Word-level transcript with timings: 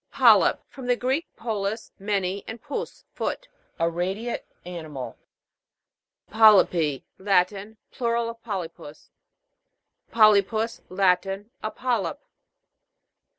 PO'LYP. 0.13 0.57
From 0.67 0.87
the 0.87 0.95
Greek, 0.95 1.27
polus 1.35 1.89
t 1.89 1.93
many, 2.03 2.43
and 2.47 2.59
pous, 2.59 3.05
foot. 3.13 3.47
A 3.77 3.87
radiate 3.87 4.47
animal. 4.65 5.15
PO'LYPI. 6.31 7.03
Latin. 7.19 7.77
Plural 7.91 8.27
of 8.27 8.41
polypus. 8.41 9.11
PO'LYPUS. 10.11 10.81
Latin. 10.89 11.51
A 11.61 11.69
polyp. 11.69 12.19